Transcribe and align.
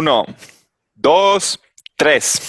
Uno, 0.00 0.22
dos, 0.94 1.58
tres. 1.96 2.40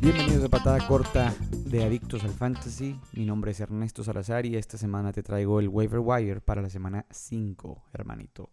Bienvenidos 0.00 0.44
a 0.44 0.48
Patada 0.48 0.78
Corta 0.88 1.34
de 1.50 1.84
Adictos 1.84 2.24
al 2.24 2.30
Fantasy. 2.30 2.98
Mi 3.12 3.26
nombre 3.26 3.50
es 3.50 3.60
Ernesto 3.60 4.02
Salazar 4.02 4.46
y 4.46 4.56
esta 4.56 4.78
semana 4.78 5.12
te 5.12 5.22
traigo 5.22 5.60
el 5.60 5.68
waiver 5.68 6.00
wire 6.00 6.40
para 6.40 6.62
la 6.62 6.70
semana 6.70 7.04
5, 7.10 7.84
hermanito. 7.92 8.48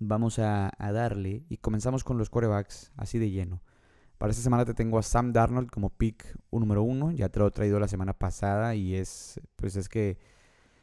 Vamos 0.00 0.40
a, 0.40 0.72
darle 0.80 1.44
y 1.48 1.58
comenzamos 1.58 2.02
con 2.02 2.18
los 2.18 2.28
quarterbacks 2.28 2.90
así 2.96 3.20
de 3.20 3.30
lleno. 3.30 3.62
Para 4.18 4.32
esta 4.32 4.42
semana 4.42 4.64
te 4.64 4.74
tengo 4.74 4.98
a 4.98 5.02
Sam 5.02 5.32
Darnold 5.32 5.70
como 5.70 5.90
pick 5.90 6.36
número 6.50 6.82
uno. 6.82 7.12
Ya 7.12 7.28
te 7.28 7.38
lo 7.38 7.46
he 7.46 7.50
traído 7.52 7.78
la 7.78 7.86
semana 7.86 8.12
pasada 8.12 8.74
y 8.74 8.96
es, 8.96 9.40
pues 9.54 9.76
es 9.76 9.88
que 9.88 10.18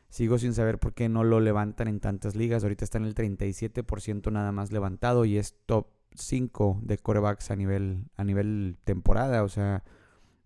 sigo 0.10 0.38
sin 0.38 0.54
saber 0.54 0.80
por 0.80 0.94
qué 0.94 1.10
no 1.10 1.26
lo 1.26 1.42
levantan 1.42 1.90
en 1.90 2.00
tantas 2.00 2.36
ligas. 2.36 2.64
Ahorita 2.64 2.86
está 2.86 2.98
en 2.98 3.04
el 3.04 3.14
37% 3.14 4.32
nada 4.32 4.54
más 4.54 4.72
levantado 4.72 5.26
y 5.26 5.38
es 5.38 5.56
top 5.66 5.88
5 6.16 6.80
de 6.82 6.98
corebacks 6.98 7.52
a 7.52 7.58
nivel, 7.58 8.06
a 8.16 8.24
nivel 8.24 8.78
temporada. 8.86 9.44
O 9.44 9.50
sea, 9.50 9.84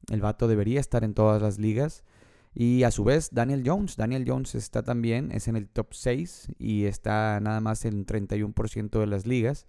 el 0.10 0.22
vato 0.22 0.48
debería 0.48 0.80
estar 0.80 1.04
en 1.04 1.14
todas 1.14 1.44
las 1.44 1.60
ligas. 1.60 2.04
Y 2.56 2.82
a 2.84 2.90
su 2.90 3.04
vez, 3.04 3.30
Daniel 3.32 3.62
Jones. 3.64 3.98
Daniel 3.98 4.26
Jones 4.28 4.56
está 4.56 4.82
también, 4.82 5.32
es 5.32 5.48
en 5.48 5.56
el 5.56 5.70
top 5.70 5.94
6 5.94 6.54
y 6.58 6.86
está 6.86 7.40
nada 7.40 7.62
más 7.62 7.86
en 7.86 8.08
31% 8.08 9.00
de 9.00 9.06
las 9.06 9.28
ligas. 9.28 9.68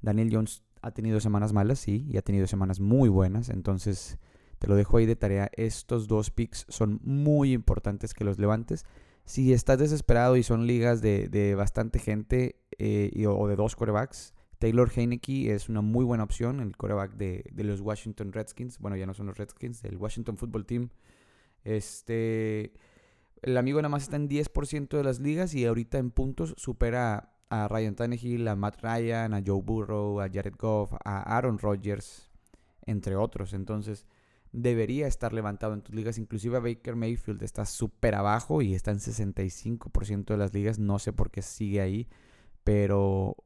Daniel 0.00 0.30
Jones 0.32 0.62
ha 0.82 0.90
tenido 0.90 1.20
semanas 1.20 1.52
malas, 1.52 1.78
sí, 1.78 2.06
y 2.08 2.16
ha 2.16 2.22
tenido 2.22 2.46
semanas 2.46 2.80
muy 2.80 3.08
buenas. 3.08 3.48
Entonces, 3.48 4.18
te 4.58 4.66
lo 4.66 4.74
dejo 4.76 4.98
ahí 4.98 5.06
de 5.06 5.16
tarea. 5.16 5.50
Estos 5.54 6.08
dos 6.08 6.30
picks 6.30 6.66
son 6.68 7.00
muy 7.02 7.52
importantes 7.52 8.14
que 8.14 8.24
los 8.24 8.38
levantes. 8.38 8.84
Si 9.24 9.52
estás 9.52 9.78
desesperado 9.78 10.36
y 10.36 10.42
son 10.42 10.66
ligas 10.66 11.00
de, 11.00 11.54
bastante 11.56 11.98
gente 11.98 12.56
eh, 12.78 13.26
o 13.26 13.48
de 13.48 13.56
dos 13.56 13.76
corebacks, 13.76 14.34
Taylor 14.58 14.90
Heineke 14.94 15.54
es 15.54 15.68
una 15.68 15.80
muy 15.80 16.04
buena 16.04 16.24
opción, 16.24 16.60
el 16.60 16.76
coreback 16.76 17.14
de, 17.14 17.44
de, 17.52 17.64
los 17.64 17.80
Washington 17.80 18.32
Redskins. 18.32 18.78
Bueno, 18.78 18.96
ya 18.96 19.06
no 19.06 19.14
son 19.14 19.26
los 19.26 19.36
Redskins, 19.36 19.82
del 19.82 19.96
Washington 19.96 20.36
Football 20.36 20.66
Team. 20.66 20.90
Este, 21.64 22.72
el 23.42 23.56
amigo 23.56 23.80
nada 23.80 23.88
más 23.88 24.04
está 24.04 24.16
en 24.16 24.28
10% 24.28 24.96
de 24.96 25.04
las 25.04 25.18
ligas 25.18 25.54
y 25.54 25.64
ahorita 25.66 25.98
en 25.98 26.10
puntos 26.12 26.54
supera 26.56 27.31
a 27.52 27.68
Ryan 27.68 27.94
Tannehill, 27.94 28.48
a 28.48 28.56
Matt 28.56 28.82
Ryan, 28.82 29.34
a 29.34 29.42
Joe 29.44 29.60
Burrow, 29.60 30.22
a 30.22 30.28
Jared 30.30 30.54
Goff, 30.58 30.94
a 31.04 31.36
Aaron 31.36 31.58
Rodgers, 31.58 32.30
entre 32.86 33.14
otros. 33.14 33.52
Entonces, 33.52 34.06
debería 34.52 35.06
estar 35.06 35.34
levantado 35.34 35.74
en 35.74 35.82
tus 35.82 35.94
ligas. 35.94 36.16
Inclusive 36.16 36.60
Baker 36.60 36.96
Mayfield 36.96 37.42
está 37.42 37.66
súper 37.66 38.14
abajo 38.14 38.62
y 38.62 38.74
está 38.74 38.90
en 38.90 39.00
65% 39.00 40.24
de 40.24 40.36
las 40.38 40.54
ligas. 40.54 40.78
No 40.78 40.98
sé 40.98 41.12
por 41.12 41.30
qué 41.30 41.42
sigue 41.42 41.82
ahí, 41.82 42.08
pero 42.64 43.36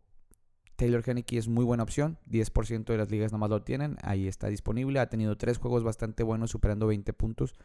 Taylor 0.77 1.03
Henneke 1.05 1.37
es 1.37 1.49
muy 1.49 1.65
buena 1.65 1.83
opción. 1.83 2.17
10% 2.31 2.85
de 2.85 2.99
las 2.99 3.11
ligas 3.11 3.33
nomás 3.33 3.51
lo 3.51 3.63
tienen. 3.63 3.97
Ahí 4.03 4.29
está 4.29 4.47
disponible. 4.47 5.01
Ha 5.01 5.09
tenido 5.09 5.37
tres 5.37 5.59
juegos 5.59 5.83
bastante 5.83 6.23
buenos, 6.23 6.53
superando 6.53 6.87
20 6.87 7.13
puntos. 7.13 7.57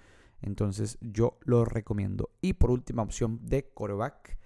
Entonces 0.42 0.98
yo 1.02 1.38
lo 1.44 1.66
recomiendo. 1.66 2.32
Y 2.42 2.54
por 2.54 2.72
última 2.72 3.04
opción 3.04 3.40
de 3.44 3.72
coreback 3.72 4.41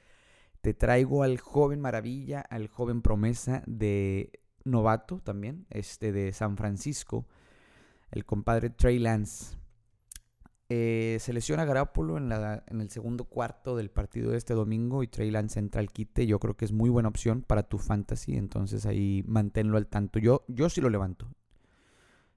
te 0.65 0.73
traigo 0.73 1.21
al 1.21 1.37
joven 1.39 1.79
maravilla, 1.79 2.41
al 2.41 2.69
joven 2.69 3.03
promesa 3.03 3.61
de 3.67 4.31
novato 4.63 5.19
también, 5.19 5.67
este 5.69 6.11
de 6.11 6.33
San 6.33 6.57
Francisco, 6.57 7.27
el 8.09 8.25
compadre 8.25 8.71
Trey 8.71 8.97
Lance. 8.97 9.59
Eh, 10.69 11.17
se 11.19 11.33
lesiona 11.33 11.65
Garapolo 11.65 12.17
en, 12.17 12.29
la, 12.29 12.63
en 12.65 12.81
el 12.81 12.89
segundo 12.89 13.25
cuarto 13.25 13.75
del 13.75 13.91
partido 13.91 14.31
de 14.31 14.39
este 14.39 14.55
domingo 14.55 15.03
y 15.03 15.07
Trey 15.07 15.29
Lance 15.29 15.59
entra 15.59 15.81
al 15.81 15.91
quite. 15.91 16.25
Yo 16.25 16.39
creo 16.39 16.57
que 16.57 16.65
es 16.65 16.71
muy 16.71 16.89
buena 16.89 17.09
opción 17.09 17.43
para 17.43 17.61
tu 17.61 17.77
fantasy, 17.77 18.35
entonces 18.35 18.87
ahí 18.87 19.23
manténlo 19.27 19.77
al 19.77 19.85
tanto. 19.85 20.17
Yo, 20.17 20.45
yo 20.47 20.67
sí 20.71 20.81
lo 20.81 20.89
levanto. 20.89 21.27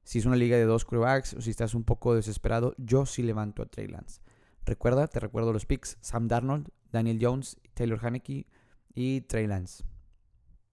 Si 0.03 0.19
es 0.19 0.27
una 0.27 0.37
liga 0.37 0.59
de 0.59 0.65
dos 0.65 0.85
quarterbacks 0.85 1.33
o 1.33 1.41
si 1.41 1.49
estás 1.49 1.73
un 1.73 1.85
poco 1.85 2.15
desesperado, 2.15 2.75
yo 2.77 3.07
sí 3.07 3.23
levanto 3.23 3.63
a 3.63 3.67
Trey 3.71 3.87
Lance. 3.87 4.21
Recuerda, 4.67 5.07
te 5.07 5.19
recuerdo 5.19 5.55
los 5.55 5.65
picks: 5.65 5.97
Sam 6.03 6.29
Darnold, 6.29 6.69
Daniel 6.93 7.19
Jones, 7.21 7.57
Taylor 7.75 7.99
Haneke 8.03 8.47
y 8.95 9.23
Trey 9.23 9.47
Lance. 9.47 9.85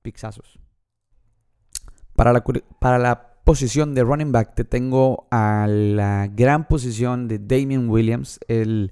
Pixazos. 0.01 0.59
Para 2.15 2.31
la, 2.31 2.43
para 2.79 2.99
la 2.99 3.35
posición 3.43 3.93
de 3.93 4.03
running 4.03 4.31
back 4.31 4.55
te 4.55 4.63
tengo 4.63 5.27
a 5.31 5.67
la 5.69 6.27
gran 6.27 6.67
posición 6.67 7.27
de 7.27 7.39
Damien 7.39 7.89
Williams, 7.89 8.39
el 8.47 8.91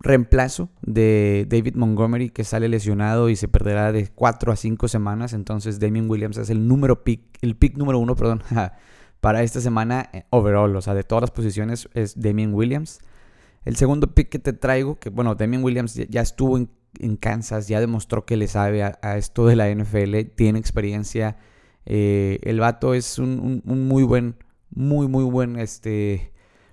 reemplazo 0.00 0.70
de 0.82 1.46
David 1.48 1.76
Montgomery 1.76 2.30
que 2.30 2.44
sale 2.44 2.68
lesionado 2.68 3.28
y 3.28 3.36
se 3.36 3.48
perderá 3.48 3.92
de 3.92 4.08
4 4.08 4.52
a 4.52 4.56
5 4.56 4.88
semanas. 4.88 5.32
Entonces 5.32 5.78
Damien 5.78 6.10
Williams 6.10 6.38
es 6.38 6.50
el 6.50 6.66
número 6.66 7.04
pick, 7.04 7.38
el 7.42 7.56
pick 7.56 7.76
número 7.76 7.98
uno, 7.98 8.16
perdón, 8.16 8.42
para 9.20 9.42
esta 9.42 9.60
semana 9.60 10.08
eh, 10.12 10.24
overall. 10.30 10.74
O 10.76 10.82
sea, 10.82 10.94
de 10.94 11.04
todas 11.04 11.22
las 11.22 11.30
posiciones 11.30 11.88
es 11.94 12.20
Damien 12.20 12.54
Williams. 12.54 13.00
El 13.64 13.76
segundo 13.76 14.14
pick 14.14 14.28
que 14.28 14.38
te 14.38 14.52
traigo, 14.52 14.98
que 14.98 15.10
bueno, 15.10 15.34
Damien 15.34 15.62
Williams 15.62 15.94
ya, 15.94 16.22
estuvo 16.22 16.56
en, 16.56 16.68
Kansas, 17.16 17.68
ya 17.68 17.80
demostró 17.80 18.24
que 18.24 18.36
le 18.36 18.46
sabe 18.48 18.82
a, 18.82 19.16
esto 19.16 19.46
de 19.46 19.56
la 19.56 19.70
NFL, 19.70 20.34
tiene 20.34 20.58
experiencia. 20.58 21.36
Eh, 21.86 22.38
el 22.42 22.60
vato 22.60 22.94
es 22.94 23.18
un, 23.18 23.62
muy 23.64 24.02
buen, 24.02 24.36
muy, 24.70 25.08
muy 25.08 25.24
buen 25.24 25.58
este, 25.58 26.32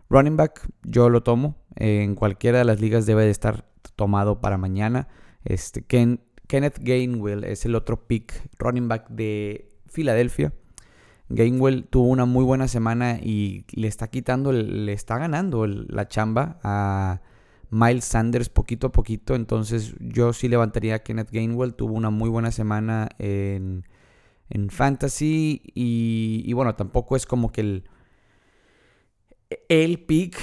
running 0.09 0.37
back. 0.37 0.67
Yo 0.83 1.09
lo 1.09 1.23
tomo. 1.23 1.57
en 1.75 2.15
cualquiera 2.15 2.59
de 2.59 2.65
las 2.65 2.79
ligas 2.81 3.05
debe 3.05 3.25
de 3.25 3.31
estar 3.31 3.65
tomado 3.95 4.41
para 4.41 4.57
mañana. 4.57 5.07
Este, 5.43 5.83
Kenneth 5.83 6.79
Gainwell 6.79 7.43
es 7.43 7.65
el 7.65 7.75
otro 7.75 8.07
pick 8.07 8.49
running 8.57 8.87
back 8.87 9.09
de 9.09 9.71
Filadelfia. 9.87 10.53
Gainwell 11.29 11.85
tuvo 11.85 12.07
una 12.07 12.25
muy 12.25 12.43
buena 12.45 12.67
semana 12.67 13.19
y 13.21 13.65
le 13.71 13.88
está 13.88 14.07
quitando, 14.07 14.51
le 14.51 14.93
está 14.93 15.17
ganando 15.17 15.67
la 15.67 16.07
chamba 16.07 16.59
a 16.63 17.21
Miles 17.69 18.05
Sanders 18.05 18.49
poquito 18.49 18.88
a 18.88 18.91
poquito. 18.91 19.35
Entonces 19.35 19.93
yo 19.99 20.31
sí 20.33 20.47
levantaría 20.47 20.95
a 20.95 20.99
Kenneth 20.99 21.31
Gainwell. 21.31 21.73
Tuvo 21.73 21.93
una 21.93 22.09
muy 22.09 22.29
buena 22.29 22.51
semana 22.51 23.09
en, 23.19 23.83
Fantasy. 24.69 25.61
Y, 25.73 26.51
bueno, 26.53 26.75
tampoco 26.75 27.16
es 27.17 27.25
como 27.25 27.51
que 27.51 27.61
el, 27.61 27.83
el 29.67 29.99
pick, 29.99 30.37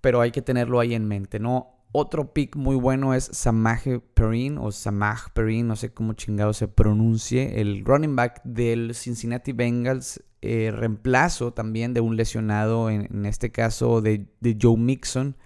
pero 0.00 0.20
hay 0.20 0.32
que 0.32 0.42
tenerlo 0.42 0.80
ahí 0.80 0.94
en 0.94 1.06
mente, 1.06 1.38
¿no? 1.38 1.73
Otro 1.96 2.34
pick 2.34 2.56
muy 2.56 2.74
bueno 2.74 3.14
es 3.14 3.30
Samaje 3.32 4.00
Perrin 4.00 4.58
o 4.58 4.72
Samaj 4.72 5.30
Perrin, 5.32 5.68
no 5.68 5.76
sé 5.76 5.94
cómo 5.94 6.14
chingado 6.14 6.52
se 6.52 6.66
pronuncie, 6.66 7.60
el 7.60 7.84
running 7.84 8.16
back 8.16 8.42
del 8.42 8.96
Cincinnati 8.96 9.52
Bengals, 9.52 10.20
eh, 10.42 10.72
reemplazo 10.74 11.52
también 11.52 11.94
de 11.94 12.00
un 12.00 12.16
lesionado, 12.16 12.90
en, 12.90 13.26
este 13.26 13.52
caso 13.52 14.00
de, 14.00 14.26
Joe 14.60 14.76
Mixon. 14.76 15.36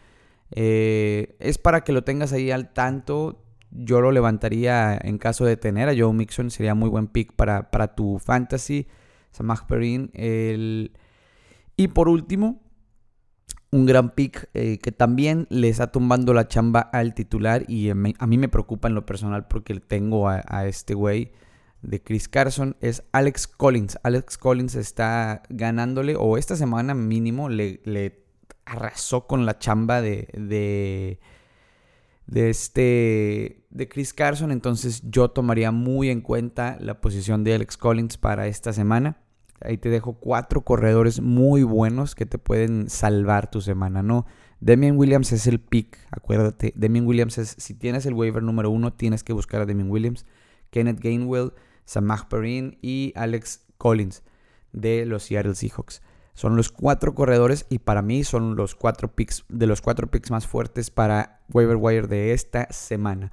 Eh, 0.52 1.36
es 1.38 1.58
para 1.58 1.84
que 1.84 1.92
lo 1.92 2.02
tengas 2.02 2.32
ahí 2.32 2.50
al 2.50 2.72
tanto. 2.72 3.44
Yo 3.70 4.00
lo 4.00 4.10
levantaría 4.10 4.96
en 4.96 5.18
caso 5.18 5.44
de 5.44 5.58
tener 5.58 5.90
a 5.90 5.94
Joe 5.94 6.14
Mixon, 6.14 6.50
sería 6.50 6.74
muy 6.74 6.88
buen 6.88 7.08
pick 7.08 7.34
para, 7.34 7.70
para 7.70 7.94
tu 7.94 8.18
fantasy. 8.18 8.86
Samaj 9.32 9.66
Perrin. 9.66 10.10
Y 11.76 11.88
por 11.88 12.08
último, 12.08 12.62
un 13.70 13.86
gran 13.86 14.10
pick 14.10 14.48
eh, 14.54 14.78
que 14.78 14.92
también 14.92 15.46
le 15.50 15.68
está 15.68 15.92
tumbando 15.92 16.32
la 16.32 16.48
chamba 16.48 16.80
al 16.80 17.14
titular 17.14 17.64
y 17.68 17.90
a 17.90 17.94
mí, 17.94 18.14
me 18.38 18.48
preocupa 18.48 18.88
en 18.88 18.94
lo 18.94 19.04
personal 19.04 19.46
porque 19.46 19.78
tengo 19.80 20.28
a, 20.28 20.66
este 20.66 20.94
güey 20.94 21.32
de 21.82 22.02
Chris 22.02 22.28
Carson 22.28 22.76
es 22.80 23.04
Alex 23.12 23.46
Collins. 23.46 23.98
Alex 24.02 24.38
Collins 24.38 24.74
está 24.74 25.42
ganándole 25.48 26.16
o 26.16 26.38
esta 26.38 26.56
semana 26.56 26.94
mínimo 26.94 27.48
le, 27.48 28.24
arrasó 28.64 29.26
con 29.26 29.46
la 29.46 29.58
chamba 29.58 30.02
de, 30.02 30.28
de 32.26 32.50
este 32.50 33.64
de 33.70 33.88
Chris 33.88 34.12
Carson, 34.14 34.50
entonces 34.50 35.02
yo 35.04 35.30
tomaría 35.30 35.72
muy 35.72 36.10
en 36.10 36.20
cuenta 36.20 36.76
la 36.80 37.00
posición 37.00 37.44
de 37.44 37.54
Alex 37.54 37.76
Collins 37.76 38.18
para 38.18 38.46
esta 38.46 38.72
semana. 38.72 39.18
Ahí 39.60 39.78
te 39.78 39.88
dejo 39.88 40.14
cuatro 40.14 40.62
corredores 40.62 41.20
muy 41.20 41.62
buenos 41.62 42.14
que 42.14 42.26
te 42.26 42.38
pueden 42.38 42.88
salvar 42.88 43.50
tu 43.50 43.60
semana, 43.60 44.02
¿no? 44.02 44.26
Demian 44.60 44.96
Williams 44.96 45.32
es 45.32 45.46
el 45.46 45.60
pick, 45.60 45.98
acuérdate. 46.10 46.72
Demian 46.76 47.06
Williams 47.06 47.38
es, 47.38 47.54
si 47.58 47.74
tienes 47.74 48.06
el 48.06 48.14
waiver 48.14 48.42
número 48.42 48.70
uno, 48.70 48.92
tienes 48.92 49.22
que 49.22 49.32
buscar 49.32 49.60
a 49.60 49.66
Demian 49.66 49.90
Williams, 49.90 50.26
Kenneth 50.70 51.00
Gainwell, 51.00 51.52
Samaj 51.84 52.28
Perrin 52.28 52.78
y 52.82 53.12
Alex 53.16 53.64
Collins 53.78 54.22
de 54.72 55.06
los 55.06 55.22
Seattle 55.24 55.54
Seahawks. 55.54 56.02
Son 56.34 56.54
los 56.54 56.70
cuatro 56.70 57.14
corredores 57.14 57.66
y 57.68 57.80
para 57.80 58.02
mí 58.02 58.22
son 58.22 58.54
los 58.54 58.74
cuatro 58.76 59.12
picks, 59.12 59.44
de 59.48 59.66
los 59.66 59.80
cuatro 59.80 60.06
picks 60.06 60.30
más 60.30 60.46
fuertes 60.46 60.90
para 60.90 61.40
waiver 61.52 61.76
wire 61.76 62.06
de 62.06 62.32
esta 62.32 62.68
semana. 62.70 63.32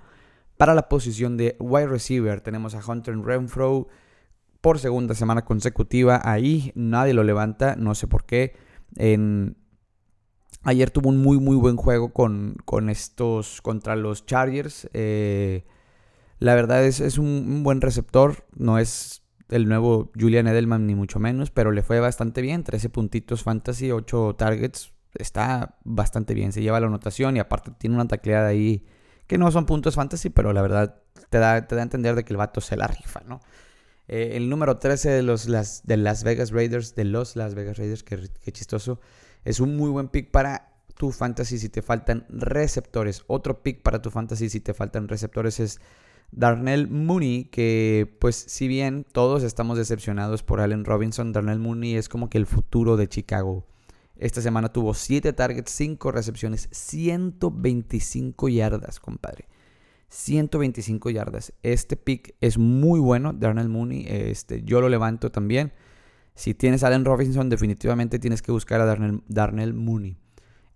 Para 0.57 0.74
la 0.74 0.89
posición 0.89 1.38
de 1.38 1.56
wide 1.60 1.88
receiver 1.88 2.42
tenemos 2.42 2.74
a 2.74 2.81
Hunter 2.83 3.16
Renfro, 3.18 3.88
por 4.65 4.79
segunda 4.79 5.13
semana 5.13 5.45
consecutiva. 5.45 6.19
Ahí 6.23 6.71
nadie 6.73 7.13
lo 7.13 7.23
levanta, 7.23 7.75
no 7.75 7.94
sé 7.94 8.07
por 8.07 8.25
qué. 8.25 8.56
Ayer 10.63 10.89
tuvo 10.89 11.09
un 11.09 11.21
muy, 11.21 11.39
muy 11.39 11.56
buen 11.56 11.75
juego 11.75 12.13
con, 12.13 12.56
con 12.65 12.89
estos, 12.89 13.62
contra 13.62 13.95
los 13.95 14.25
Chargers. 14.25 14.89
Eh, 14.94 15.65
la 16.39 16.56
verdad 16.56 16.83
es, 16.83 17.00
es 17.00 17.19
un, 17.19 17.62
buen 17.62 17.79
receptor. 17.79 18.47
No 18.56 18.79
es 18.79 19.21
el 19.50 19.69
nuevo 19.69 20.12
Julian 20.19 20.47
Edelman 20.47 20.88
ni 20.88 20.95
mucho 20.95 21.19
menos, 21.19 21.51
pero 21.51 21.71
le 21.71 21.83
fue 21.83 22.00
bastante 22.00 22.41
bien. 22.41 22.63
13 22.63 22.89
puntitos 22.89 23.44
fantasy, 23.44 23.91
8 23.91 24.35
targets. 24.35 24.95
Está 25.13 25.77
bastante 25.83 26.33
bien. 26.33 26.51
Se 26.51 26.63
lleva 26.63 26.79
la 26.79 26.88
anotación 26.88 27.38
y 27.38 27.39
aparte 27.39 27.69
tiene 27.77 27.97
una 27.97 28.07
tacleada 28.07 28.47
ahí 28.47 28.83
que 29.27 29.38
no 29.38 29.51
son 29.51 29.68
puntos 29.68 29.94
fantasy, 29.94 30.31
pero 30.31 30.53
la 30.53 30.63
verdad 30.63 31.03
te 31.29 31.38
da, 31.38 31.68
te 31.68 31.75
da 31.75 31.81
a 31.81 31.83
entender 31.83 32.15
de 32.15 32.25
que 32.25 32.33
el 32.33 32.38
vato 32.38 32.61
se 32.61 32.75
la 32.75 32.88
rifa, 32.88 33.21
¿no? 33.27 33.41
Eh, 34.07 34.31
el 34.34 34.50
número 34.50 34.78
13 34.78 35.10
de 35.10 35.24
los 35.24 35.48
las, 35.48 35.86
de 35.86 35.98
Las 35.98 36.24
Vegas 36.24 36.52
Raiders, 36.52 36.96
de 36.96 37.06
los 37.06 37.36
Las 37.36 37.56
Vegas 37.56 37.78
Raiders, 37.78 38.04
qué, 38.04 38.52
chistoso. 38.52 39.00
Es 39.44 39.60
un 39.60 39.78
muy 39.78 39.90
buen 39.90 40.10
pick 40.10 40.31
para 40.31 40.74
tu 40.96 41.12
fantasy 41.12 41.57
si 41.57 41.69
te 41.69 41.81
faltan 41.81 42.25
receptores. 42.30 43.24
Otro 43.28 43.63
pick 43.63 43.81
para 43.81 44.02
tu 44.02 44.12
fantasy 44.12 44.50
si 44.50 44.60
te 44.60 44.74
faltan 44.74 45.07
receptores 45.07 45.60
es 45.60 45.80
Darnell 46.31 46.88
Mooney, 46.88 47.46
que 47.46 48.16
pues 48.19 48.36
si 48.36 48.68
bien 48.68 49.06
todos 49.12 49.44
estamos 49.44 49.78
decepcionados 49.78 50.44
por 50.44 50.60
Allen 50.60 50.86
Robinson, 50.86 51.34
Darnell 51.34 51.60
Mooney 51.60 51.96
es 51.96 52.10
como 52.10 52.30
que 52.30 52.38
el 52.38 52.46
futuro 52.46 52.98
de 52.98 53.07
Chicago. 53.07 53.66
Esta 54.18 54.42
semana 54.42 54.72
tuvo 54.72 54.94
7 54.94 55.34
targets, 55.34 55.72
5 55.72 56.12
recepciones, 56.12 56.69
125 56.72 58.48
yardas, 58.50 59.00
compadre. 59.00 59.48
125 60.15 61.09
yardas. 61.09 61.53
Este 61.62 61.97
pick 61.97 62.35
es 62.39 62.57
muy 62.57 63.00
bueno, 63.00 63.33
Darnell 63.33 63.67
Mooney. 63.67 64.06
Este, 64.07 64.63
yo 64.63 64.79
lo 64.79 64.88
levanto 64.88 65.29
también. 65.29 65.73
Si 66.35 66.53
tienes 66.53 66.83
a 66.83 66.88
Allen 66.88 67.06
Robinson, 67.06 67.50
definitivamente 67.50 68.17
tienes 68.17 68.41
que 68.41 68.51
buscar 68.51 68.79
a 68.79 68.85
Darnell, 69.27 69.73
Mooney. 69.73 70.17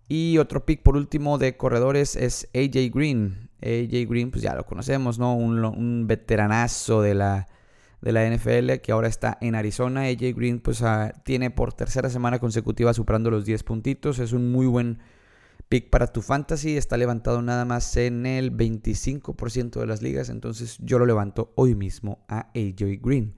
Y 0.10 0.38
otro 0.40 0.66
pick 0.66 0.82
por 0.82 0.98
último 0.98 1.38
de 1.38 1.56
corredores 1.56 2.16
es 2.16 2.50
AJ 2.54 2.94
Green. 2.94 3.50
AJ 3.62 4.10
Green, 4.10 4.32
pues 4.32 4.44
ya 4.44 4.56
lo 4.56 4.66
conocemos, 4.66 5.20
¿no? 5.20 5.36
Un, 5.36 6.06
veteranazo 6.08 7.02
de 7.02 7.14
la, 7.14 7.48
de 8.02 8.12
la 8.12 8.30
NFL 8.30 8.82
que 8.84 8.92
ahora 8.92 9.08
está 9.08 9.38
en 9.40 9.56
Arizona. 9.56 10.02
AJ 10.02 10.36
Green, 10.36 10.60
pues 10.60 10.82
ah, 10.82 11.14
tiene 11.24 11.50
por 11.50 11.72
tercera 11.74 12.10
semana 12.10 12.40
consecutiva 12.40 12.94
superando 12.94 13.32
los 13.32 13.46
10 13.46 13.64
puntitos. 13.64 14.20
Es 14.20 14.34
un 14.34 14.52
muy 14.52 14.66
buen 14.66 15.00
pick 15.70 15.90
para 15.90 16.08
tu 16.08 16.22
fantasy. 16.22 16.76
Está 16.76 16.98
levantado 16.98 17.42
nada 17.42 17.64
más 17.64 17.96
en 17.96 18.26
el 18.26 18.52
25% 18.52 19.80
de 19.80 19.86
las 19.86 20.02
ligas. 20.02 20.30
Entonces 20.30 20.78
yo 20.80 21.00
lo 21.00 21.06
levanto 21.06 21.54
hoy 21.56 21.76
mismo 21.76 22.26
a 22.28 22.52
AJ 22.56 23.00
Green. 23.02 23.36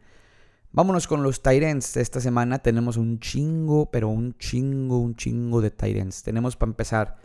Vámonos 0.72 1.06
con 1.06 1.22
los 1.22 1.44
Tyrants. 1.44 1.98
Esta 1.98 2.22
semana 2.22 2.60
tenemos 2.60 2.95
un 2.95 3.19
chingo, 3.19 3.92
pero 3.92 4.07
un 4.07 4.38
chingo, 4.38 5.00
un 5.00 5.16
chingo 5.16 5.62
de 5.62 5.69
Tyrants. 5.69 6.24
Tenemos 6.24 6.56
para 6.56 6.72
empezar 6.72 7.18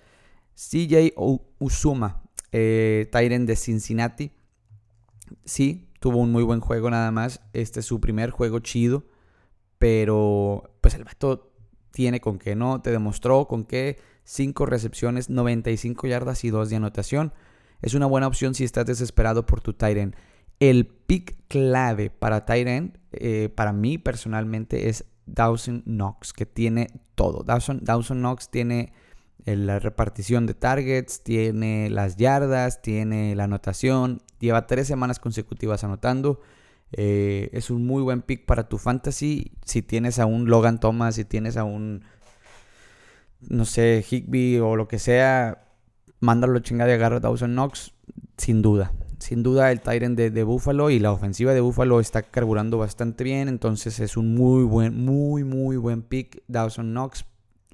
CJ 0.54 1.14
Usuma, 1.60 2.22
eh, 2.50 3.08
Tyrant 3.12 3.46
de 3.46 3.54
Cincinnati. 3.54 4.32
Sí, 5.44 5.88
tuvo 6.00 6.18
un 6.18 6.32
muy 6.32 6.42
buen 6.42 6.58
juego 6.58 6.90
nada 6.90 7.12
más. 7.12 7.40
Este 7.52 7.80
es 7.80 7.86
su 7.86 8.00
primer 8.00 8.30
juego 8.30 8.58
chido. 8.58 9.04
Pero 9.78 10.76
pues 10.80 10.94
el 10.94 11.04
vato 11.04 11.52
tiene 11.96 12.20
con 12.20 12.38
qué, 12.38 12.54
¿no? 12.54 12.82
Te 12.82 12.90
demostró 12.90 13.48
con 13.48 13.64
qué 13.64 13.96
5 14.24 14.66
recepciones, 14.66 15.30
95 15.30 16.06
yardas 16.06 16.44
y 16.44 16.50
2 16.50 16.68
de 16.68 16.76
anotación. 16.76 17.32
Es 17.80 17.94
una 17.94 18.04
buena 18.04 18.26
opción 18.26 18.54
si 18.54 18.64
estás 18.64 18.84
desesperado 18.84 19.46
por 19.46 19.62
tu 19.62 19.72
tight 19.72 20.14
El 20.60 20.86
pick 20.88 21.38
clave 21.48 22.10
para 22.10 22.44
tight 22.44 22.98
eh, 23.12 23.48
para 23.48 23.72
mí 23.72 23.96
personalmente, 23.96 24.90
es 24.90 25.06
Dawson 25.24 25.84
Knox, 25.86 26.34
que 26.34 26.44
tiene 26.44 26.88
todo. 27.14 27.44
Dawson, 27.44 27.80
Dawson 27.82 28.18
Knox 28.18 28.50
tiene 28.50 28.92
eh, 29.46 29.56
la 29.56 29.78
repartición 29.78 30.44
de 30.44 30.52
targets, 30.52 31.22
tiene 31.22 31.88
las 31.88 32.16
yardas, 32.16 32.82
tiene 32.82 33.34
la 33.36 33.44
anotación. 33.44 34.20
Lleva 34.38 34.66
tres 34.66 34.86
semanas 34.86 35.18
consecutivas 35.18 35.82
anotando. 35.82 36.42
Eh, 36.92 37.50
es 37.52 37.70
un 37.70 37.86
muy 37.86 38.02
buen 38.02 38.22
pick 38.22 38.46
para 38.46 38.68
tu 38.68 38.78
fantasy. 38.78 39.52
Si 39.64 39.82
tienes 39.82 40.18
a 40.18 40.26
un 40.26 40.48
Logan 40.48 40.80
Thomas, 40.80 41.16
si 41.16 41.24
tienes 41.24 41.56
a 41.56 41.64
un 41.64 42.04
no 43.40 43.64
sé, 43.64 44.04
Higby 44.08 44.58
o 44.58 44.76
lo 44.76 44.88
que 44.88 44.98
sea, 44.98 45.64
mándalo 46.20 46.58
chingada 46.60 46.90
y 46.90 46.94
agarra 46.94 47.16
a 47.16 47.20
Dawson 47.20 47.52
Knox, 47.52 47.92
sin 48.36 48.62
duda. 48.62 48.92
Sin 49.18 49.42
duda 49.42 49.72
el 49.72 49.80
Tyrant 49.80 50.16
de, 50.16 50.30
de, 50.30 50.44
Buffalo 50.44 50.90
y 50.90 50.98
la 50.98 51.10
ofensiva 51.10 51.54
de 51.54 51.60
Buffalo 51.60 52.00
está 52.00 52.22
carburando 52.22 52.78
bastante 52.78 53.24
bien, 53.24 53.48
entonces 53.48 53.98
es 54.00 54.16
un 54.16 54.34
muy 54.34 54.64
buen, 54.64 55.04
muy, 55.04 55.42
muy 55.42 55.76
buen 55.76 56.02
pick. 56.02 56.42
Dawson 56.48 56.90
Knox, 56.90 57.24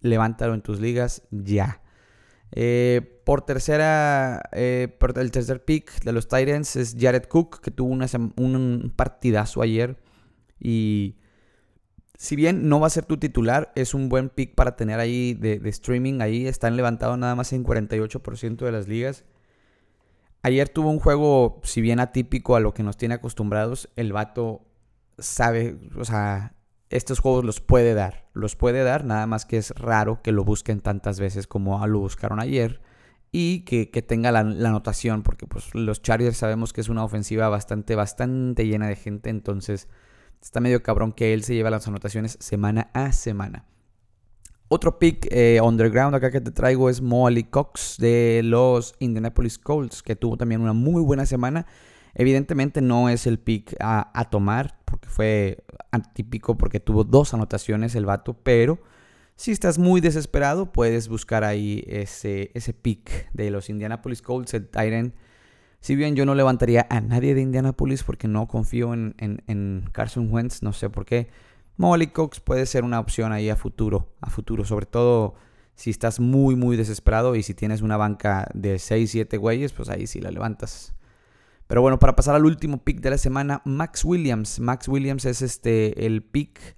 levántalo 0.01 0.55
en 0.55 0.63
tus 0.63 0.81
ligas 0.81 1.23
ya. 1.31 1.81
Eh, 2.53 3.21
por 3.25 3.43
tercera, 3.43 4.43
eh, 4.53 4.97
el 5.17 5.31
tercer 5.31 5.65
pick 5.65 6.03
de 6.05 6.13
los 6.13 6.29
Titans 6.29 6.77
es 6.77 6.97
Jared 6.99 7.25
Cook, 7.25 7.61
que 7.61 7.71
tuvo 7.71 7.91
un 7.91 8.93
partidazo 8.95 9.63
ayer 9.63 9.97
y 10.61 11.17
si 12.23 12.37
bien 12.37 12.69
no 12.69 12.79
va 12.79 12.87
a 12.87 12.91
ser 12.91 13.05
tu 13.05 13.17
titular, 13.17 13.73
es 13.75 13.95
un 13.95 14.09
buen 14.09 14.29
pick 14.29 14.55
para 14.55 14.77
tener 14.77 15.01
ahí 15.01 15.35
de, 15.35 15.61
streaming. 15.69 16.21
Ahí 16.21 16.47
están 16.47 16.77
levantados 16.77 17.19
nada 17.19 17.35
más 17.35 17.53
en 17.53 17.65
48% 17.65 18.65
de 18.65 18.71
las 18.71 18.87
ligas. 18.87 19.25
Ayer 20.43 20.69
tuvo 20.69 20.91
un 20.91 21.01
juego, 21.01 21.61
si 21.65 21.81
bien 21.81 21.99
atípico 21.99 22.55
a 22.55 22.61
lo 22.61 22.75
que 22.75 22.85
nos 22.85 22.97
tiene 22.97 23.15
acostumbrados, 23.15 23.89
el 23.97 24.13
vato 24.13 24.63
sabe, 25.19 25.77
o 25.97 26.05
sea, 26.05 26.55
estos 26.97 27.19
juegos 27.19 27.45
los 27.45 27.61
puede 27.61 27.95
dar. 27.95 28.29
Los 28.33 28.57
puede 28.57 28.85
dar, 28.85 29.05
nada 29.05 29.27
más 29.27 29.45
que 29.45 29.59
es 29.59 29.71
raro 29.71 30.23
que 30.23 30.33
lo 30.33 30.45
busquen 30.45 30.81
tantas 30.81 31.21
veces 31.21 31.47
como 31.47 31.85
lo 31.87 31.99
buscaron 31.99 32.41
ayer. 32.41 32.81
Y 33.31 33.61
que, 33.61 33.87
tenga 34.03 34.31
la, 34.31 34.41
anotación, 34.41 35.23
porque 35.23 35.47
pues 35.47 35.75
los 35.75 36.03
Chargers 36.03 36.37
sabemos 36.37 36.73
que 36.73 36.83
es 36.83 36.89
una 36.89 37.03
ofensiva 37.03 37.49
bastante, 37.49 37.95
bastante 37.95 38.67
llena 38.67 38.89
de 38.89 38.97
gente. 38.97 39.31
Entonces 39.31 39.89
Está 40.43 40.59
medio 40.59 40.83
cabrón 40.83 41.13
que 41.13 41.33
él 41.33 41.45
se 41.45 41.55
lleva 41.55 41.71
las 41.71 41.87
anotaciones 41.87 42.37
semana 42.41 42.91
a 42.95 43.13
semana. 43.13 43.65
Otro 44.67 44.99
pick 44.99 45.29
eh, 45.31 45.61
underground 45.63 46.17
acá 46.17 46.33
que 46.33 46.41
te 46.41 46.51
traigo 46.51 46.91
es 46.91 47.01
Molly 47.01 47.45
Cox 47.45 47.97
de 47.99 48.41
los 48.43 48.97
Indianapolis 48.99 49.59
Colts, 49.59 50.03
que 50.03 50.17
tuvo 50.17 50.37
también 50.37 50.61
una 50.61 50.73
muy 50.73 51.01
buena 51.01 51.27
semana. 51.27 51.67
Evidentemente 52.15 52.81
no 52.81 53.09
es 53.09 53.27
el 53.27 53.39
pick 53.39 53.75
a, 53.81 54.29
tomar, 54.31 54.79
porque 54.85 55.09
fue 55.09 55.65
atípico, 55.91 56.59
porque 56.59 56.81
tuvo 56.81 57.05
dos 57.05 57.35
anotaciones 57.35 57.95
el 57.95 58.07
vato, 58.07 58.35
pero 58.35 58.79
si 59.37 59.51
estás 59.51 59.79
muy 59.79 60.01
desesperado, 60.01 60.73
puedes 60.73 61.09
buscar 61.09 61.43
ahí 61.45 61.85
ese, 61.87 62.51
ese 62.55 62.75
pick 62.75 63.33
de 63.33 63.51
los 63.51 63.71
Indianapolis 63.71 64.23
Colts, 64.23 64.55
el 64.55 64.69
Tyrant 64.69 65.15
si 65.83 65.97
bien 65.97 66.15
yo 66.15 66.25
no 66.25 66.37
levantaría 66.37 66.87
a 66.91 67.01
nadie 67.01 67.35
de 67.35 67.43
Indianapolis 67.43 68.05
porque 68.05 68.29
no 68.29 68.47
confío 68.47 68.95
en, 68.95 69.89
Carson 69.91 70.33
Wentz, 70.33 70.63
no 70.63 70.73
sé 70.73 70.89
por 70.89 71.05
qué. 71.05 71.29
Molly 71.77 72.07
Cox 72.07 72.39
puede 72.39 72.67
ser 72.67 72.85
una 72.85 73.01
opción 73.01 73.33
ahí 73.33 73.51
a 73.51 73.57
futuro, 73.57 74.15
a 74.21 74.31
futuro, 74.31 74.65
sobre 74.65 74.87
todo 74.87 75.35
si 75.75 75.91
estás 75.91 76.21
muy, 76.21 76.55
muy 76.55 76.77
desesperado 76.77 77.35
y 77.35 77.43
si 77.43 77.53
tienes 77.55 77.83
una 77.83 77.97
banca 77.97 78.49
de 78.55 78.79
6, 78.79 79.11
7 79.11 79.37
güeyes, 79.39 79.73
pues 79.73 79.89
ahí 79.89 80.07
sí 80.07 80.21
la 80.21 80.31
levantas. 80.31 80.95
Pero 81.73 81.81
bueno, 81.81 81.99
para 81.99 82.15
pasar 82.15 82.35
al 82.35 82.45
último 82.45 82.85
pick 82.85 83.01
de 83.01 83.09
la 83.09 83.17
semana, 83.17 83.63
Max 83.65 84.05
Williams. 84.05 84.61
Max 84.61 84.89
Williams 84.89 85.25
es 85.25 85.41
este, 85.41 86.05
el 86.05 86.23
pick, 86.23 86.77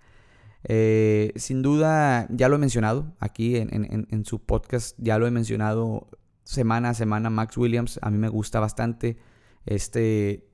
eh, 0.62 1.32
sin 1.34 1.62
duda, 1.62 2.28
ya 2.30 2.48
lo 2.48 2.54
he 2.54 2.58
mencionado 2.60 3.12
aquí 3.18 3.56
en, 3.56 4.24
su 4.24 4.38
podcast, 4.38 4.96
ya 5.00 5.18
lo 5.18 5.26
he 5.26 5.32
mencionado 5.32 6.06
semana 6.44 6.90
a 6.90 6.94
semana 6.94 7.28
Max 7.28 7.56
Williams. 7.56 7.98
A 8.02 8.10
mí 8.12 8.18
me 8.18 8.28
gusta 8.28 8.60
bastante. 8.60 9.16
Este, 9.66 10.46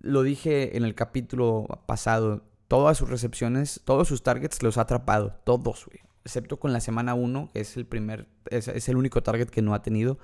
lo 0.00 0.22
dije 0.22 0.76
en 0.76 0.84
el 0.84 0.94
capítulo 0.94 1.66
pasado. 1.86 2.44
Todas 2.68 2.96
sus 2.96 3.10
recepciones, 3.10 3.80
todos 3.84 4.06
sus 4.06 4.22
targets 4.22 4.62
los 4.62 4.78
ha 4.78 4.82
atrapado. 4.82 5.40
Todos, 5.42 5.88
Excepto 6.24 6.60
con 6.60 6.72
la 6.72 6.78
semana 6.78 7.14
1, 7.14 7.50
que 7.52 7.58
es 7.58 7.76
el 7.76 7.86
primer, 7.86 8.28
es, 8.48 8.88
el 8.88 8.96
único 8.96 9.24
target 9.24 9.48
que 9.48 9.60
no 9.60 9.74
ha 9.74 9.82
tenido. 9.82 10.20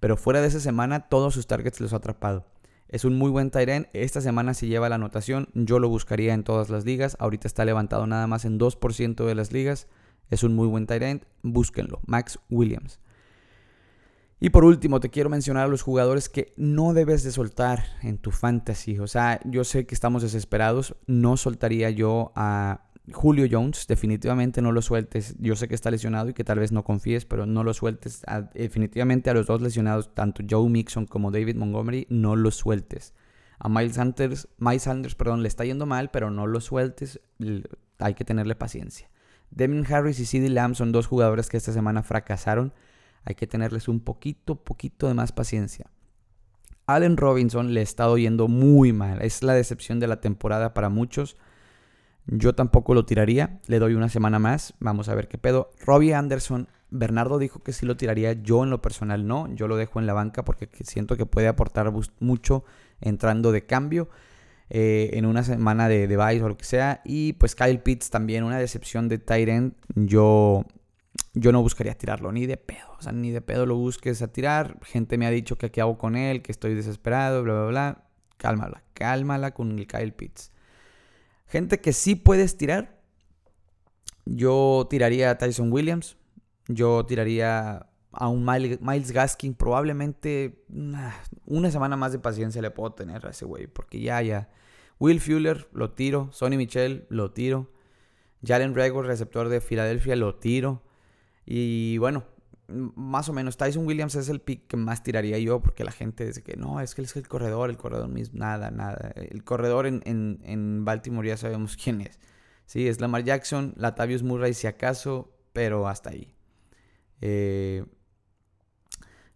Pero 0.00 0.18
fuera 0.18 0.42
de 0.42 0.48
esa 0.48 0.60
semana, 0.60 1.08
todos 1.08 1.32
sus 1.32 1.46
targets 1.46 1.80
los 1.80 1.94
ha 1.94 1.96
atrapado. 1.96 2.44
Es 2.88 3.04
un 3.04 3.16
muy 3.16 3.30
buen 3.30 3.50
Tyren. 3.50 3.88
Esta 3.92 4.20
semana 4.20 4.54
se 4.54 4.66
lleva 4.66 4.88
la 4.88 4.96
anotación. 4.96 5.48
Yo 5.54 5.78
lo 5.78 5.88
buscaría 5.88 6.34
en 6.34 6.44
todas 6.44 6.70
las 6.70 6.84
ligas. 6.84 7.16
Ahorita 7.18 7.48
está 7.48 7.64
levantado 7.64 8.06
nada 8.06 8.26
más 8.26 8.44
en 8.44 8.58
2% 8.58 9.24
de 9.24 9.34
las 9.34 9.52
ligas. 9.52 9.88
Es 10.30 10.42
un 10.42 10.54
muy 10.54 10.68
buen 10.68 10.86
Tyrant. 10.86 11.24
Búsquenlo. 11.42 12.00
Max 12.06 12.38
Williams. 12.50 13.00
Y 14.40 14.50
por 14.50 14.64
último, 14.64 15.00
te 15.00 15.10
quiero 15.10 15.30
mencionar 15.30 15.64
a 15.64 15.68
los 15.68 15.82
jugadores 15.82 16.28
que 16.28 16.52
no 16.56 16.92
debes 16.92 17.22
de 17.22 17.32
soltar 17.32 17.84
en 18.02 18.18
tu 18.18 18.30
fantasy. 18.30 18.98
O 18.98 19.06
sea, 19.06 19.40
yo 19.44 19.64
sé 19.64 19.86
que 19.86 19.94
estamos 19.94 20.22
desesperados. 20.22 20.96
No 21.06 21.36
soltaría 21.36 21.90
yo 21.90 22.32
a 22.34 22.90
Julio 23.12 23.46
Jones. 23.50 23.86
Definitivamente 23.86 24.62
no 24.62 24.72
lo 24.72 24.82
sueltes. 24.82 25.36
Yo 25.38 25.56
sé 25.56 25.68
que 25.68 25.74
está 25.74 25.90
lesionado 25.90 26.30
y 26.30 26.34
que 26.34 26.44
tal 26.44 26.58
vez 26.58 26.72
no 26.72 26.84
confíes, 26.84 27.24
pero 27.24 27.46
no 27.46 27.64
lo 27.64 27.74
sueltes. 27.74 28.22
definitivamente 28.54 29.30
a 29.30 29.34
los 29.34 29.46
dos 29.46 29.60
lesionados, 29.60 30.14
tanto 30.14 30.42
Joe 30.48 30.68
Mixon 30.68 31.06
como 31.06 31.30
David 31.30 31.56
Montgomery, 31.56 32.06
no 32.10 32.36
lo 32.36 32.50
sueltes. 32.50 33.14
A 33.58 33.68
Miles 33.68 33.94
Sanders, 33.94 34.48
Miles 34.58 34.82
Sanders, 34.82 35.14
perdón, 35.14 35.42
le 35.42 35.48
está 35.48 35.64
yendo 35.64 35.86
mal, 35.86 36.10
pero 36.10 36.30
no 36.30 36.46
lo 36.46 36.60
sueltes. 36.60 37.20
Hay 37.98 38.14
que 38.14 38.24
tenerle 38.24 38.56
paciencia. 38.56 39.10
Devin 39.50 39.86
Harris 39.88 40.18
y 40.18 40.26
CeeDee 40.26 40.50
Lamb 40.50 40.74
son 40.74 40.90
dos 40.90 41.06
jugadores 41.06 41.48
que 41.48 41.56
esta 41.56 41.72
semana 41.72 42.02
fracasaron. 42.02 42.72
Hay 43.24 43.36
que 43.36 43.46
tenerles 43.46 43.88
un 43.88 44.00
poquito, 44.00 44.56
poquito 44.56 45.08
de 45.08 45.14
más 45.14 45.32
paciencia. 45.32 45.90
Allen 46.86 47.16
Robinson 47.16 47.72
le 47.72 47.80
estado 47.80 48.18
yendo 48.18 48.48
muy 48.48 48.92
mal. 48.92 49.22
Es 49.22 49.42
la 49.42 49.54
decepción 49.54 50.00
de 50.00 50.08
la 50.08 50.20
temporada 50.20 50.74
para 50.74 50.88
muchos. 50.88 51.36
Yo 52.26 52.54
tampoco 52.54 52.94
lo 52.94 53.04
tiraría. 53.04 53.60
Le 53.66 53.78
doy 53.78 53.94
una 53.94 54.08
semana 54.08 54.38
más. 54.38 54.74
Vamos 54.80 55.08
a 55.08 55.14
ver 55.14 55.28
qué 55.28 55.38
pedo. 55.38 55.70
Robbie 55.84 56.14
Anderson. 56.14 56.68
Bernardo 56.90 57.38
dijo 57.38 57.62
que 57.62 57.72
sí 57.72 57.86
lo 57.86 57.96
tiraría. 57.96 58.32
Yo 58.32 58.64
en 58.64 58.70
lo 58.70 58.80
personal 58.80 59.26
no. 59.26 59.52
Yo 59.54 59.68
lo 59.68 59.76
dejo 59.76 60.00
en 60.00 60.06
la 60.06 60.12
banca 60.12 60.44
porque 60.44 60.68
siento 60.84 61.16
que 61.16 61.26
puede 61.26 61.48
aportar 61.48 61.92
mucho 62.20 62.64
entrando 63.00 63.52
de 63.52 63.66
cambio. 63.66 64.08
Eh, 64.70 65.10
en 65.12 65.26
una 65.26 65.42
semana 65.42 65.88
de, 65.88 66.06
de 66.08 66.16
o 66.16 66.48
lo 66.48 66.56
que 66.56 66.64
sea. 66.64 67.02
Y 67.04 67.34
pues 67.34 67.54
Kyle 67.54 67.80
Pitts 67.80 68.10
también, 68.10 68.44
una 68.44 68.58
decepción 68.58 69.08
de 69.08 69.18
Tyrant. 69.18 69.74
Yo, 69.94 70.64
yo 71.34 71.52
no 71.52 71.62
buscaría 71.62 71.94
tirarlo, 71.94 72.32
ni 72.32 72.46
de 72.46 72.56
pedo. 72.56 72.94
O 72.98 73.02
sea, 73.02 73.12
ni 73.12 73.30
de 73.30 73.42
pedo 73.42 73.66
lo 73.66 73.76
busques 73.76 74.22
a 74.22 74.28
tirar. 74.28 74.78
Gente 74.82 75.18
me 75.18 75.26
ha 75.26 75.30
dicho 75.30 75.56
que 75.56 75.66
aquí 75.66 75.80
hago 75.80 75.98
con 75.98 76.16
él, 76.16 76.42
que 76.42 76.52
estoy 76.52 76.74
desesperado, 76.74 77.42
bla, 77.42 77.54
bla, 77.54 77.66
bla. 77.66 78.04
Cálmala, 78.38 78.82
cálmala 78.94 79.52
con 79.52 79.78
el 79.78 79.86
Kyle 79.86 80.12
Pitts. 80.12 80.50
Gente 81.46 81.80
que 81.80 81.92
sí 81.92 82.14
puedes 82.14 82.56
tirar. 82.56 83.00
Yo 84.26 84.86
tiraría 84.88 85.30
a 85.30 85.38
Tyson 85.38 85.72
Williams. 85.72 86.16
Yo 86.68 87.04
tiraría 87.06 87.86
a 88.12 88.28
un 88.28 88.44
Miles 88.44 89.12
Gaskin. 89.12 89.54
Probablemente 89.54 90.64
una, 91.46 91.70
semana 91.70 91.96
más 91.96 92.12
de 92.12 92.18
paciencia 92.18 92.62
le 92.62 92.70
puedo 92.70 92.92
tener 92.92 93.26
a 93.26 93.30
ese 93.30 93.44
güey. 93.44 93.66
Porque 93.66 94.00
ya, 94.00 94.20
ya. 94.22 94.48
Will 94.98 95.20
Fuller, 95.20 95.68
lo 95.72 95.90
tiro. 95.92 96.28
Sonny 96.32 96.56
Michel, 96.56 97.06
lo 97.08 97.32
tiro. 97.32 97.70
Jalen 98.46 98.74
Rager, 98.74 99.04
receptor 99.04 99.48
de 99.48 99.60
Filadelfia, 99.60 100.16
lo 100.16 100.36
tiro. 100.36 100.82
Y 101.46 101.98
bueno, 101.98 102.24
más 102.68 103.28
o 103.28 103.32
menos. 103.32 103.56
Tyson 103.56 103.86
Williams 103.86 104.14
es 104.14 104.28
el 104.28 104.40
pick 104.40 104.66
que 104.66 104.76
más 104.76 105.02
tiraría 105.02 105.38
yo. 105.38 105.60
Porque 105.60 105.84
la 105.84 105.92
gente 105.92 106.26
dice 106.26 106.42
que 106.42 106.56
no, 106.56 106.80
es 106.80 106.94
que 106.94 107.02
es 107.02 107.16
el 107.16 107.28
corredor, 107.28 107.70
el 107.70 107.76
corredor 107.76 108.08
mismo. 108.08 108.38
Nada, 108.38 108.70
nada. 108.70 109.12
El 109.16 109.44
corredor 109.44 109.86
en, 109.86 110.02
en 110.04 110.84
Baltimore 110.84 111.26
ya 111.26 111.36
sabemos 111.36 111.76
quién 111.82 112.00
es. 112.00 112.18
Sí, 112.66 112.88
es 112.88 113.00
Lamar 113.00 113.24
Jackson, 113.24 113.74
Latavius 113.76 114.22
Murray 114.22 114.54
si 114.54 114.66
acaso, 114.66 115.36
pero 115.52 115.86
hasta 115.86 116.10
ahí. 116.10 116.34
Eh, 117.20 117.84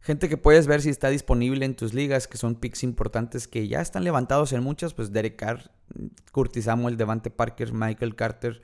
Gente 0.08 0.30
que 0.30 0.38
puedes 0.38 0.66
ver 0.66 0.80
si 0.80 0.88
está 0.88 1.10
disponible 1.10 1.66
en 1.66 1.74
tus 1.74 1.92
ligas, 1.92 2.28
que 2.28 2.38
son 2.38 2.54
picks 2.54 2.82
importantes 2.82 3.46
que 3.46 3.68
ya 3.68 3.82
están 3.82 4.04
levantados 4.04 4.54
en 4.54 4.62
muchas, 4.62 4.94
pues 4.94 5.12
Derek 5.12 5.36
Carr, 5.36 5.70
Curtis 6.32 6.64
Samuel, 6.64 6.96
Devante 6.96 7.28
Parker, 7.30 7.74
Michael 7.74 8.14
Carter, 8.14 8.62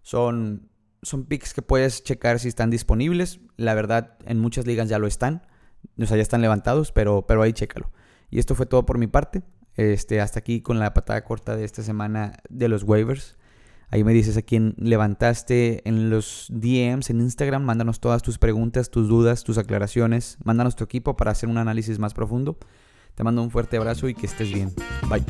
son, 0.00 0.70
son 1.02 1.24
picks 1.24 1.54
que 1.54 1.62
puedes 1.62 2.02
checar 2.02 2.38
si 2.38 2.48
están 2.48 2.70
disponibles. 2.70 3.40
La 3.56 3.74
verdad, 3.74 4.18
en 4.26 4.38
muchas 4.38 4.66
ligas 4.66 4.88
ya 4.88 4.98
lo 4.98 5.06
están, 5.06 5.46
o 5.98 6.06
sea, 6.06 6.16
ya 6.16 6.22
están 6.22 6.42
levantados, 6.42 6.92
pero, 6.92 7.26
pero 7.26 7.42
ahí 7.42 7.52
chécalo. 7.52 7.90
Y 8.30 8.38
esto 8.38 8.54
fue 8.54 8.66
todo 8.66 8.84
por 8.84 8.98
mi 8.98 9.06
parte. 9.06 9.42
Este, 9.74 10.20
hasta 10.20 10.40
aquí 10.40 10.60
con 10.60 10.80
la 10.80 10.92
patada 10.92 11.22
corta 11.24 11.56
de 11.56 11.64
esta 11.64 11.82
semana 11.82 12.32
de 12.48 12.68
los 12.68 12.82
waivers. 12.82 13.36
Ahí 13.90 14.04
me 14.04 14.12
dices 14.12 14.36
a 14.36 14.42
quién 14.42 14.74
levantaste 14.76 15.88
en 15.88 16.10
los 16.10 16.48
DMs 16.50 17.08
en 17.10 17.20
Instagram. 17.20 17.62
Mándanos 17.62 18.00
todas 18.00 18.22
tus 18.22 18.38
preguntas, 18.38 18.90
tus 18.90 19.08
dudas, 19.08 19.44
tus 19.44 19.56
aclaraciones. 19.56 20.36
Mándanos 20.44 20.76
tu 20.76 20.84
equipo 20.84 21.16
para 21.16 21.30
hacer 21.30 21.48
un 21.48 21.56
análisis 21.56 21.98
más 21.98 22.12
profundo. 22.12 22.58
Te 23.14 23.24
mando 23.24 23.42
un 23.42 23.50
fuerte 23.50 23.78
abrazo 23.78 24.08
y 24.08 24.14
que 24.14 24.26
estés 24.26 24.52
bien. 24.52 24.74
Bye. 25.08 25.24